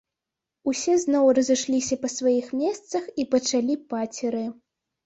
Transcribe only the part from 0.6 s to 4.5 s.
Усе зноў разышліся па сваіх месцах і пачалі пацеры.